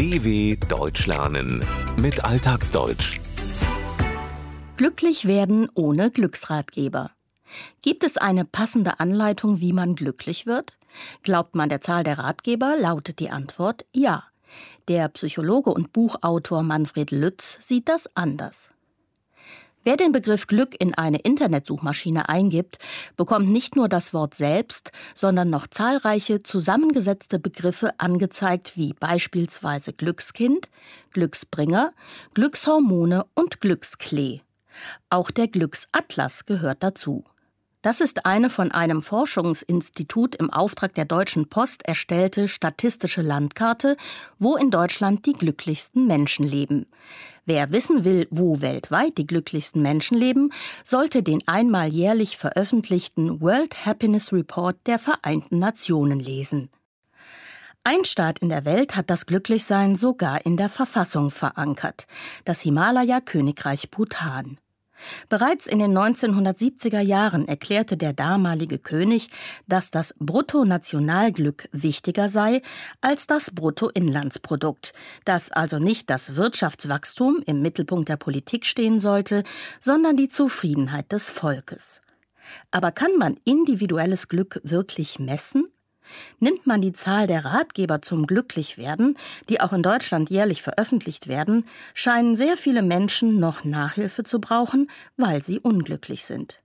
[0.00, 1.62] DW Deutsch lernen
[1.98, 3.20] mit Alltagsdeutsch.
[4.78, 7.10] Glücklich werden ohne Glücksratgeber.
[7.82, 10.78] Gibt es eine passende Anleitung, wie man glücklich wird?
[11.22, 14.24] Glaubt man der Zahl der Ratgeber, lautet die Antwort ja.
[14.88, 18.70] Der Psychologe und Buchautor Manfred Lütz sieht das anders.
[19.82, 22.78] Wer den Begriff Glück in eine Internetsuchmaschine eingibt,
[23.16, 30.68] bekommt nicht nur das Wort selbst, sondern noch zahlreiche zusammengesetzte Begriffe angezeigt, wie beispielsweise Glückskind,
[31.12, 31.94] Glücksbringer,
[32.34, 34.40] Glückshormone und Glücksklee.
[35.08, 37.24] Auch der Glücksatlas gehört dazu.
[37.82, 43.96] Das ist eine von einem Forschungsinstitut im Auftrag der Deutschen Post erstellte statistische Landkarte,
[44.38, 46.86] wo in Deutschland die glücklichsten Menschen leben.
[47.46, 50.52] Wer wissen will, wo weltweit die glücklichsten Menschen leben,
[50.84, 56.68] sollte den einmal jährlich veröffentlichten World Happiness Report der Vereinten Nationen lesen.
[57.82, 62.06] Ein Staat in der Welt hat das Glücklichsein sogar in der Verfassung verankert,
[62.44, 64.58] das Himalaya-Königreich Bhutan.
[65.28, 69.30] Bereits in den 1970er Jahren erklärte der damalige König,
[69.66, 72.62] dass das Bruttonationalglück wichtiger sei
[73.00, 74.92] als das Bruttoinlandsprodukt,
[75.24, 79.44] dass also nicht das Wirtschaftswachstum im Mittelpunkt der Politik stehen sollte,
[79.80, 82.00] sondern die Zufriedenheit des Volkes.
[82.70, 85.69] Aber kann man individuelles Glück wirklich messen?
[86.38, 89.16] Nimmt man die Zahl der Ratgeber zum Glücklichwerden,
[89.48, 94.90] die auch in Deutschland jährlich veröffentlicht werden, scheinen sehr viele Menschen noch Nachhilfe zu brauchen,
[95.16, 96.62] weil sie unglücklich sind.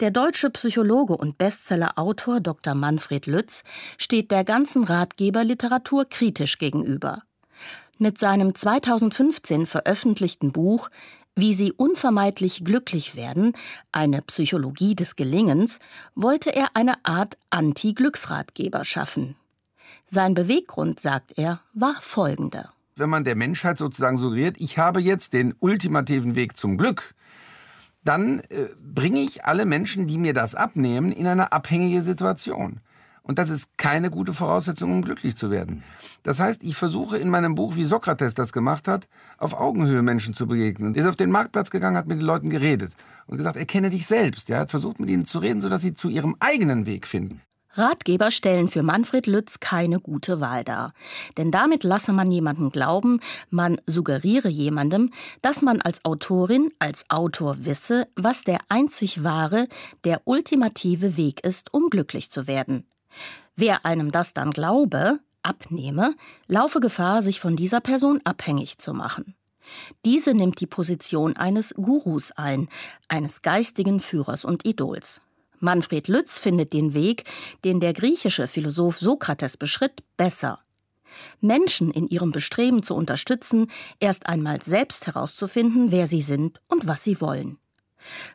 [0.00, 2.74] Der deutsche Psychologe und Bestsellerautor Dr.
[2.74, 3.64] Manfred Lütz
[3.98, 7.22] steht der ganzen Ratgeberliteratur kritisch gegenüber.
[7.98, 10.90] Mit seinem 2015 veröffentlichten Buch
[11.36, 13.52] wie sie unvermeidlich glücklich werden,
[13.92, 15.80] eine Psychologie des Gelingens,
[16.14, 19.36] wollte er eine Art Anti-Glücksratgeber schaffen.
[20.06, 22.72] Sein Beweggrund, sagt er, war folgender.
[22.96, 27.14] Wenn man der Menschheit sozusagen suggeriert, ich habe jetzt den ultimativen Weg zum Glück,
[28.04, 32.80] dann äh, bringe ich alle Menschen, die mir das abnehmen, in eine abhängige Situation.
[33.26, 35.82] Und das ist keine gute Voraussetzung, um glücklich zu werden.
[36.22, 39.08] Das heißt, ich versuche in meinem Buch, wie Sokrates das gemacht hat,
[39.38, 40.94] auf Augenhöhe Menschen zu begegnen.
[40.94, 42.92] Er ist auf den Marktplatz gegangen, hat mit den Leuten geredet
[43.26, 44.50] und gesagt, erkenne dich selbst.
[44.50, 47.40] Er hat versucht, mit ihnen zu reden, sodass sie zu ihrem eigenen Weg finden.
[47.76, 50.92] Ratgeber stellen für Manfred Lütz keine gute Wahl dar.
[51.36, 53.20] Denn damit lasse man jemandem glauben,
[53.50, 55.10] man suggeriere jemandem,
[55.42, 59.66] dass man als Autorin, als Autor wisse, was der einzig wahre,
[60.04, 62.86] der ultimative Weg ist, um glücklich zu werden.
[63.56, 66.14] Wer einem das dann glaube, abnehme,
[66.46, 69.34] laufe Gefahr, sich von dieser Person abhängig zu machen.
[70.04, 72.68] Diese nimmt die Position eines Gurus ein,
[73.08, 75.22] eines geistigen Führers und Idols.
[75.60, 77.24] Manfred Lütz findet den Weg,
[77.64, 80.60] den der griechische Philosoph Sokrates beschritt, besser.
[81.40, 83.70] Menschen in ihrem Bestreben zu unterstützen,
[84.00, 87.58] erst einmal selbst herauszufinden, wer sie sind und was sie wollen.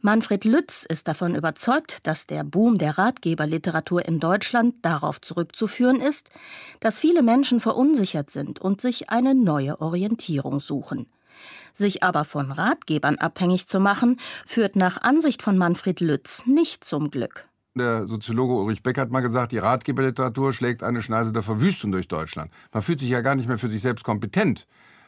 [0.00, 6.30] Manfred Lütz ist davon überzeugt, dass der Boom der Ratgeberliteratur in Deutschland darauf zurückzuführen ist,
[6.80, 11.06] dass viele Menschen verunsichert sind und sich eine neue Orientierung suchen.
[11.74, 17.10] Sich aber von Ratgebern abhängig zu machen, führt nach Ansicht von Manfred Lütz nicht zum
[17.10, 17.48] Glück.
[17.76, 22.08] Der Soziologe Ulrich Beck hat mal gesagt, die Ratgeberliteratur schlägt eine Schneise der Verwüstung durch
[22.08, 22.50] Deutschland.
[22.72, 24.66] Man fühlt sich ja gar nicht mehr für sich selbst kompetent.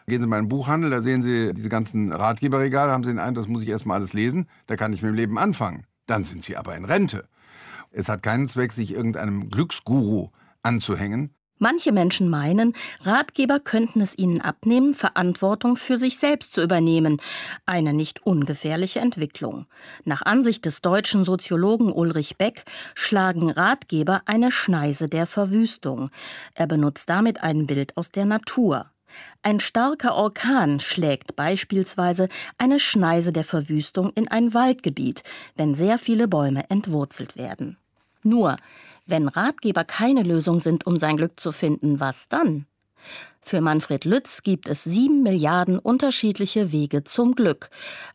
[0.09, 3.19] Gehen Sie mal in den Buchhandel, da sehen Sie diese ganzen Ratgeberregale, haben Sie den
[3.19, 5.85] Eindruck, das muss ich erstmal alles lesen, da kann ich mit dem Leben anfangen.
[6.07, 7.29] Dann sind Sie aber in Rente.
[7.91, 10.31] Es hat keinen Zweck, sich irgendeinem Glücksguru
[10.63, 11.35] anzuhängen.
[11.59, 17.21] Manche Menschen meinen, Ratgeber könnten es ihnen abnehmen, Verantwortung für sich selbst zu übernehmen.
[17.67, 19.67] Eine nicht ungefährliche Entwicklung.
[20.05, 22.65] Nach Ansicht des deutschen Soziologen Ulrich Beck
[22.95, 26.09] schlagen Ratgeber eine Schneise der Verwüstung.
[26.55, 28.91] Er benutzt damit ein Bild aus der Natur.
[29.43, 35.23] Ein starker Orkan schlägt beispielsweise eine Schneise der Verwüstung in ein Waldgebiet,
[35.57, 37.77] wenn sehr viele Bäume entwurzelt werden.
[38.23, 38.57] Nur,
[39.07, 42.67] wenn Ratgeber keine Lösung sind, um sein Glück zu finden, was dann?
[43.41, 47.71] Für Manfred Lütz gibt es sieben Milliarden unterschiedliche Wege zum Glück,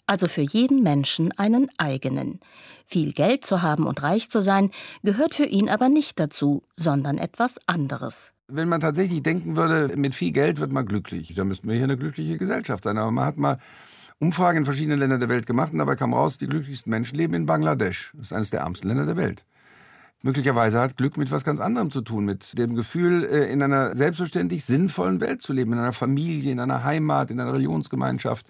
[0.05, 2.39] also für jeden Menschen einen eigenen.
[2.85, 4.69] Viel Geld zu haben und reich zu sein,
[5.01, 8.32] gehört für ihn aber nicht dazu, sondern etwas anderes.
[8.47, 11.85] Wenn man tatsächlich denken würde, mit viel Geld wird man glücklich, dann müssten wir hier
[11.85, 12.97] eine glückliche Gesellschaft sein.
[12.97, 13.57] Aber man hat mal
[14.19, 17.33] Umfragen in verschiedenen Ländern der Welt gemacht und dabei kam raus, die glücklichsten Menschen leben
[17.33, 18.11] in Bangladesch.
[18.15, 19.45] Das ist eines der ärmsten Länder der Welt.
[20.21, 23.93] Möglicherweise hat Glück mit was ganz anderem zu tun, mit dem Gefühl, äh, in einer
[23.95, 28.45] selbstverständlich sinnvollen Welt zu leben, in einer Familie, in einer Heimat, in einer Religionsgemeinschaft.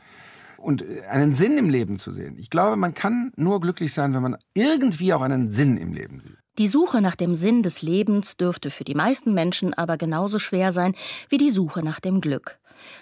[0.57, 2.35] und äh, einen Sinn im Leben zu sehen.
[2.37, 6.19] Ich glaube, man kann nur glücklich sein, wenn man irgendwie auch einen Sinn im Leben
[6.19, 6.37] sieht.
[6.59, 10.71] Die Suche nach dem Sinn des Lebens dürfte für die meisten Menschen aber genauso schwer
[10.71, 10.95] sein
[11.29, 12.59] wie die Suche nach dem Glück.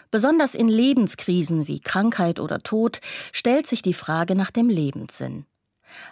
[0.10, 3.02] Besonders in Lebenskrisen wie Krankheit oder Tod
[3.32, 5.46] stellt sich die Frage nach dem Lebenssinn.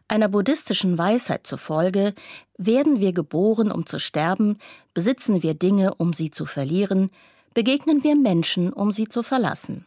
[0.09, 2.13] Einer buddhistischen Weisheit zufolge
[2.57, 4.57] werden wir geboren, um zu sterben,
[4.93, 7.09] besitzen wir Dinge, um sie zu verlieren,
[7.53, 9.85] begegnen wir Menschen, um sie zu verlassen.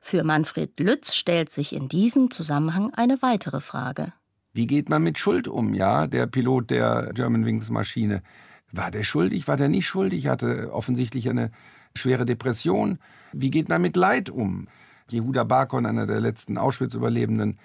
[0.00, 4.12] Für Manfred Lütz stellt sich in diesem Zusammenhang eine weitere Frage.
[4.52, 5.74] Wie geht man mit Schuld um?
[5.74, 8.22] Ja, der Pilot der Germanwings Maschine.
[8.70, 9.48] War der schuldig?
[9.48, 10.26] War der nicht schuldig?
[10.26, 11.50] Hatte offensichtlich eine
[11.94, 12.98] schwere Depression.
[13.32, 14.68] Wie geht man mit Leid um?
[15.10, 17.58] Jehuda Barkon, einer der letzten Auschwitz-Überlebenden,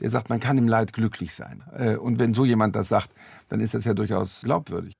[0.00, 1.62] der sagt, man kann im Leid glücklich sein.
[1.72, 3.14] Äh, und wenn so jemand das sagt,
[3.48, 4.94] dann ist das ja durchaus glaubwürdig.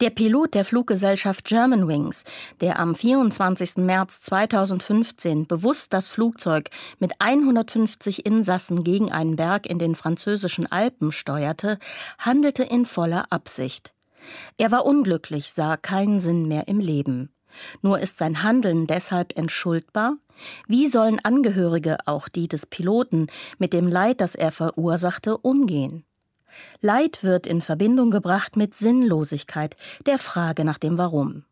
[0.00, 2.22] Der Pilot der Fluggesellschaft Germanwings,
[2.60, 3.78] der am 24.
[3.78, 11.10] März 2015 bewusst das Flugzeug mit 150 Insassen gegen einen Berg in den französischen Alpen
[11.10, 11.80] steuerte,
[12.16, 13.92] handelte in voller Absicht.
[14.56, 17.30] Er war unglücklich, sah keinen Sinn mehr im Leben.
[17.82, 20.14] Nur ist sein Handeln deshalb entschuldbar?
[20.68, 23.26] Wie sollen Angehörige, auch die des Piloten,
[23.58, 26.04] mit dem Leid, das er verursachte, umgehen?
[26.80, 31.44] Leid wird in Verbindung gebracht mit Sinnlosigkeit, der Frage nach dem Warum.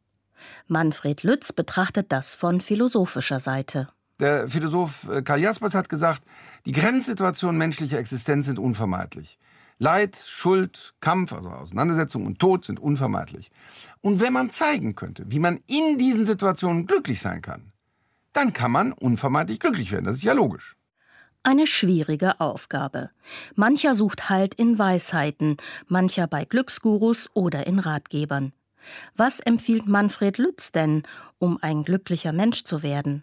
[0.69, 3.89] Manfred Lütz betrachtet das von philosophischer Seite.
[4.19, 6.23] Der Philosoph äh, Karl Jaspers hat gesagt,
[6.65, 9.39] die Grenzsituationen menschlicher Existenz sind unvermeidlich.
[9.79, 13.51] Leid, Schuld, Kampf, also Auseinandersetzung und Tod sind unvermeidlich.
[14.01, 17.73] Und wenn man zeigen könnte, wie man in diesen Situationen glücklich sein kann,
[18.33, 20.07] dann kann man unvermeidlich glücklich werden.
[20.07, 20.76] Das ist ja logisch.
[21.47, 23.11] Eine schwierige Aufgabe.
[23.55, 28.53] Mancher sucht Halt in Weisheiten, mancher bei Glücksgurus oder in Ratgebern.
[29.15, 31.05] Was empfiehlt Manfred Lütz denn,
[31.39, 33.23] um ein glücklicher Mensch zu werden?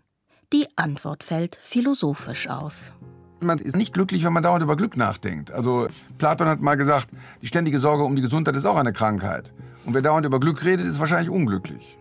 [0.53, 2.93] Die Antwort fällt philosophisch aus.
[3.41, 5.51] Man ist nicht glücklich, wenn man dauernd über Glück nachdenkt.
[5.51, 7.09] Also Platon hat mal gesagt,
[7.41, 9.51] die ständige Sorge um die Gesundheit ist auch eine Krankheit.
[9.83, 11.97] Und wer dauernd über Glück redet, ist wahrscheinlich unglücklich.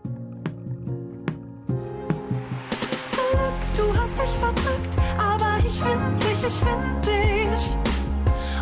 [5.73, 7.77] Ich find dich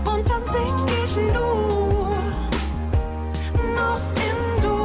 [0.04, 0.74] und dann sing
[1.04, 2.16] ich nur
[3.74, 4.78] noch in du.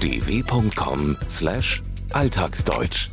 [0.00, 1.82] dw.com slash
[2.12, 3.08] Alltagsdeutsch